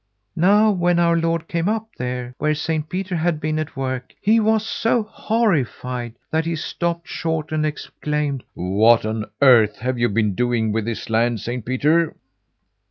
[0.35, 4.39] Now when our Lord came up there, where Saint Peter had been at work, he
[4.39, 10.33] was so horrified that he stopped short and exclaimed: 'What on earth have you been
[10.33, 12.15] doing with this land, Saint Peter?'